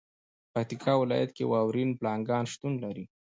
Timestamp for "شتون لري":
2.51-3.05